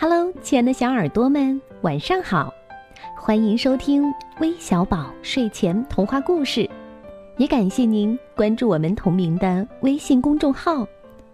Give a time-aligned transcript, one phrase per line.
[0.00, 2.50] Hello，亲爱的小耳朵们，晚上好！
[3.14, 4.02] 欢迎收听
[4.40, 6.66] 微小宝睡前童话故事，
[7.36, 10.86] 也感谢您关注我们同名的微信公众号。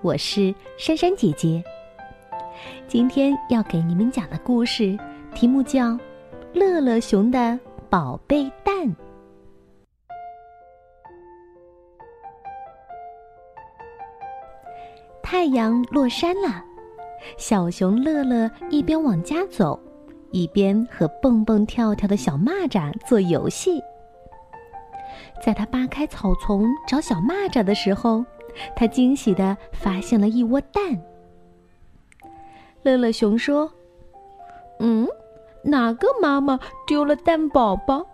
[0.00, 1.60] 我是珊珊姐姐。
[2.86, 4.96] 今天要给你们讲的故事
[5.34, 5.86] 题目叫
[6.52, 7.58] 《乐乐熊的
[7.90, 8.76] 宝贝蛋》。
[15.20, 16.64] 太阳落山了。
[17.36, 19.78] 小熊乐乐一边往家走，
[20.30, 23.82] 一边和蹦蹦跳跳的小蚂蚱做游戏。
[25.44, 28.24] 在他扒开草丛找小蚂蚱的时候，
[28.74, 31.00] 他惊喜地发现了一窝蛋。
[32.82, 33.70] 乐乐熊说
[34.80, 35.06] ：“嗯，
[35.62, 38.04] 哪个妈妈丢了蛋宝宝？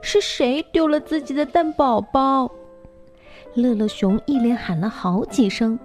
[0.00, 2.50] 是谁丢了自己的蛋宝宝？”
[3.54, 5.78] 乐乐熊一连喊了好几声。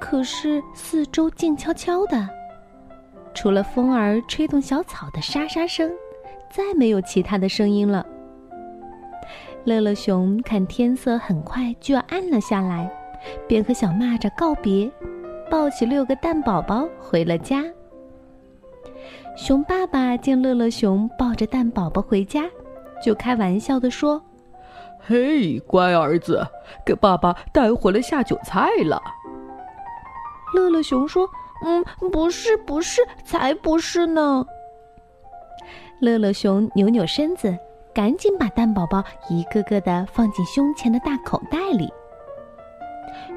[0.00, 2.28] 可是四周静悄悄的，
[3.34, 5.90] 除了风儿吹动小草的沙沙声，
[6.50, 8.04] 再没有其他的声音了。
[9.64, 12.90] 乐乐熊看天色很快就要暗了下来，
[13.46, 14.90] 便和小蚂蚱告别，
[15.50, 17.64] 抱起六个蛋宝宝回了家。
[19.36, 22.44] 熊爸爸见乐乐熊抱着蛋宝宝回家，
[23.04, 24.20] 就开玩笑地说
[24.98, 26.44] ：“嘿，乖儿子，
[26.84, 29.00] 给爸爸带回了下酒菜了。”
[30.54, 31.28] 乐乐熊说
[31.64, 34.44] ：“嗯，不是，不是，才不是呢。”
[36.00, 37.56] 乐乐熊扭扭身子，
[37.92, 41.92] 赶紧把蛋宝宝一个个的放进胸前的大口袋里。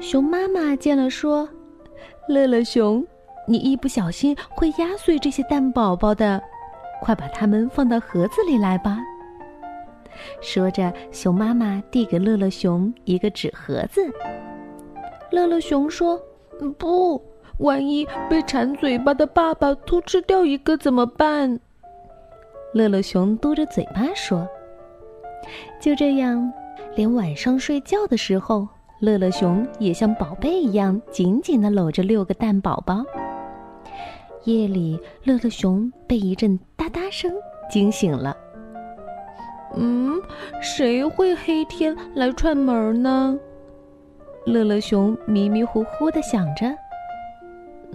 [0.00, 1.48] 熊妈妈见了说
[2.28, 3.04] ：“乐乐熊，
[3.46, 6.40] 你一不小心会压碎这些蛋宝宝的，
[7.00, 8.98] 快把它们放到盒子里来吧。”
[10.40, 14.00] 说着，熊妈妈递给乐乐熊一个纸盒子。
[15.30, 16.20] 乐乐熊说。
[16.72, 17.22] 不，
[17.58, 21.58] 万一被馋嘴巴的爸爸偷吃掉一个怎么办？
[22.74, 24.48] 乐乐熊嘟着嘴巴说
[25.80, 26.52] ：“就这样，
[26.94, 28.66] 连晚上睡觉的时候，
[29.00, 33.04] 乐乐熊也像宝贝一样紧紧的搂着六个蛋宝宝。
[34.44, 37.30] 夜里，乐乐熊被一阵哒哒声
[37.70, 38.36] 惊醒了。
[39.74, 40.20] 嗯，
[40.60, 43.38] 谁会黑天来串门呢？”
[44.44, 46.66] 乐乐熊迷迷糊糊的想着：“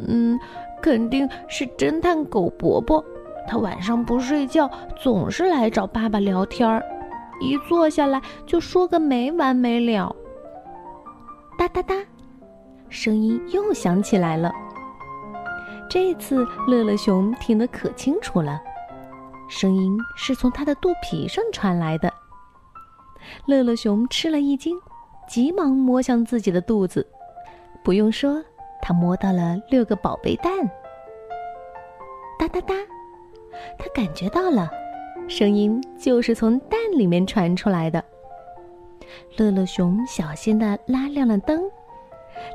[0.07, 0.39] 嗯，
[0.81, 3.03] 肯定是侦探狗伯伯。
[3.47, 6.83] 他晚上不睡觉，总是来找爸爸聊天儿，
[7.39, 10.15] 一坐下来就说个没完没了。”
[11.57, 11.95] 哒哒哒，
[12.89, 14.51] 声音又响起来了。
[15.89, 18.59] 这次乐乐熊听得可清楚了，
[19.49, 22.13] 声音是从他的肚皮上传来的。
[23.45, 24.77] 乐乐熊吃了一惊。
[25.27, 27.05] 急忙摸向自己的肚子，
[27.83, 28.43] 不用说，
[28.81, 30.51] 他摸到了六个宝贝蛋。
[32.39, 32.73] 哒哒哒，
[33.77, 34.69] 他感觉到了，
[35.27, 38.03] 声音就是从蛋里面传出来的。
[39.37, 41.61] 乐乐熊小心地拉亮了灯，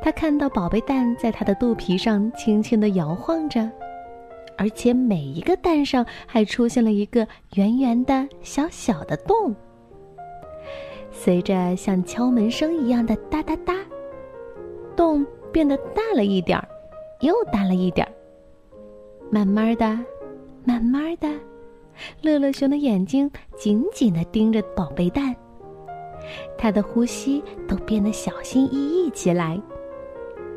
[0.00, 3.70] 他看到宝贝蛋在他的肚皮上轻轻地摇晃着，
[4.56, 9.54] 而且每一个蛋上还出现了一个圆圆的小小的洞。
[11.12, 13.74] 随着像敲门声一样的哒哒哒，
[14.96, 16.66] 洞变得大了一点儿，
[17.20, 18.12] 又大了一点儿。
[19.30, 19.98] 慢慢的，
[20.64, 21.28] 慢慢的，
[22.22, 25.34] 乐乐熊的眼睛紧紧的盯着宝贝蛋，
[26.58, 29.60] 他的呼吸都变得小心翼翼起来，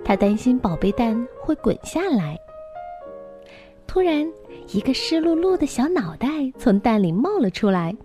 [0.03, 2.39] 他担心宝贝蛋会滚下来。
[3.85, 4.27] 突然，
[4.73, 6.27] 一个湿漉漉的小脑袋
[6.57, 7.95] 从蛋里冒了出来。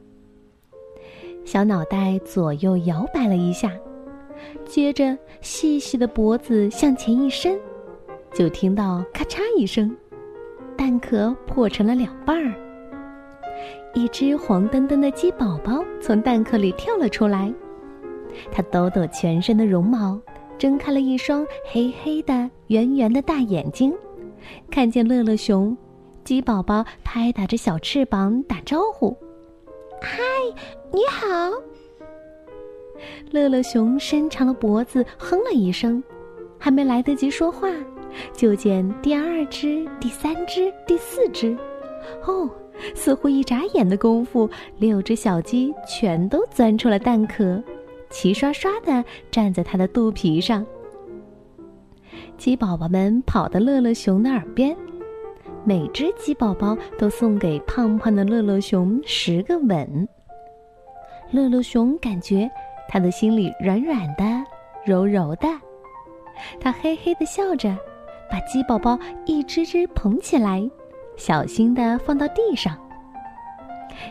[1.44, 3.72] 小脑袋左右摇摆了一下，
[4.64, 7.58] 接着细细的脖子向前一伸，
[8.32, 9.94] 就听到咔嚓一声，
[10.76, 12.54] 蛋壳破成了两半儿。
[13.94, 17.52] 一只黄澄澄的鸡宝宝从蛋壳里跳了出来，
[18.52, 20.20] 它抖抖全身的绒毛，
[20.56, 23.92] 睁开了一双黑黑的、圆圆的大眼睛，
[24.70, 25.76] 看见乐乐熊，
[26.22, 29.16] 鸡宝宝拍打着小翅膀打招呼。
[30.00, 30.18] 嗨，
[30.92, 31.26] 你好！
[33.30, 36.02] 乐乐熊伸长了脖子，哼了一声，
[36.58, 37.68] 还没来得及说话，
[38.32, 41.56] 就见第二只、第三只、第四只，
[42.26, 42.48] 哦，
[42.94, 44.48] 似乎一眨眼的功夫，
[44.78, 47.62] 六只小鸡全都钻出了蛋壳，
[48.08, 50.64] 齐刷刷的站在它的肚皮上。
[52.38, 54.74] 鸡宝宝们跑到乐乐熊的耳边。
[55.64, 60.08] 每只鸡宝宝都送给胖胖的乐乐熊十个吻。
[61.30, 62.50] 乐乐熊感觉
[62.88, 64.24] 他的心里软软的、
[64.84, 65.48] 柔柔的，
[66.60, 67.76] 他嘿嘿的笑着，
[68.30, 70.68] 把鸡宝宝一只只捧起来，
[71.16, 72.76] 小心地放到地上。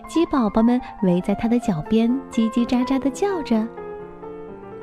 [0.07, 3.67] 鸡宝宝们围在它的脚边，叽叽喳喳地叫着。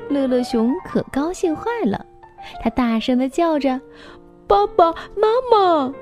[0.09, 2.05] 乐乐熊可高兴坏了，
[2.61, 3.79] 它大声地叫着
[4.47, 5.93] ：“爸爸妈妈！”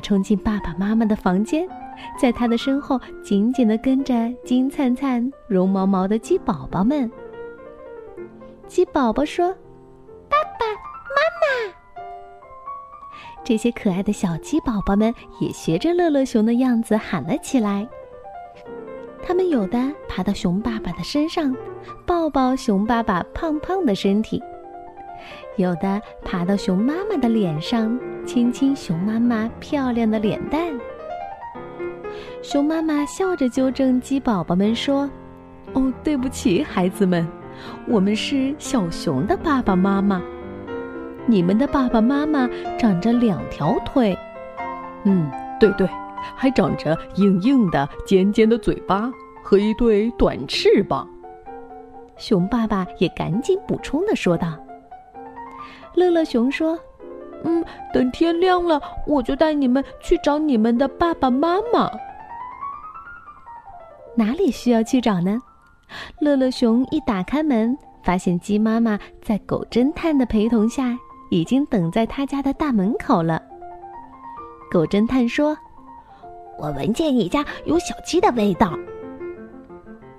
[0.00, 1.68] 冲进爸爸妈妈的房间，
[2.20, 4.14] 在他的身后紧紧地跟着
[4.44, 7.10] 金灿灿、绒毛毛的鸡宝宝们。
[8.66, 9.52] 鸡宝宝说
[10.28, 10.66] ：“爸爸
[11.14, 11.74] 妈妈！”
[13.44, 17.88] 这些可爱的小鸡宝宝们也学着乐乐熊的样子喊了起来。
[19.22, 19.78] 他们有的
[20.08, 21.54] 爬到熊爸爸的身上，
[22.06, 24.38] 抱抱熊爸爸胖胖的身体；
[25.56, 30.68] 有的爬到熊妈妈的脸上，亲亲熊妈妈漂亮的脸蛋。
[32.42, 35.08] 熊妈妈笑着纠正鸡宝宝们说
[35.74, 37.26] ：“哦，对不起，孩子们，
[37.86, 40.22] 我们是小熊的爸爸妈妈。
[41.26, 42.48] 你们的爸爸妈妈
[42.78, 44.16] 长着两条腿，
[45.04, 45.88] 嗯，对对。”
[46.34, 49.10] 还长着硬硬的、尖尖的嘴巴
[49.40, 51.08] 和一对短翅膀。
[52.16, 54.52] 熊爸爸也赶紧补充的说道
[55.98, 56.78] ：“乐乐熊说，
[57.42, 61.90] 嗯，等天亮了，我就带你们去找你们的爸爸妈妈。
[64.16, 65.42] 哪里需要去找呢？”
[66.20, 70.96] 乐乐熊一打开门，发现鸡妈妈在狗侦探的陪同下，
[71.30, 73.42] 已经等在他家的大门口了。
[74.70, 75.56] 狗侦探说。
[76.60, 78.76] 我闻见你家有小鸡的味道，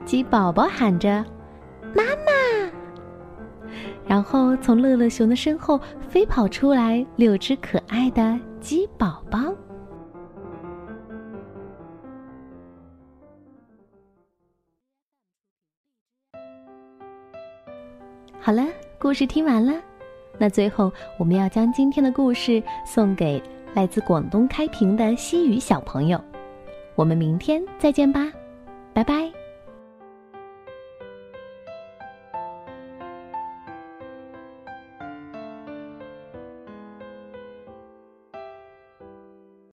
[0.05, 1.25] 鸡宝宝喊着
[1.93, 2.31] ：“妈妈！”
[4.09, 5.79] 然后从乐乐熊的身后
[6.09, 9.53] 飞跑出来六只可爱的鸡宝宝。
[18.41, 18.65] 好了，
[18.97, 19.73] 故事听完了，
[20.39, 23.39] 那最后我们要将今天的故事送给
[23.75, 26.19] 来自广东开平的西语小朋友。
[26.95, 28.31] 我们明天再见吧，
[28.91, 29.38] 拜拜。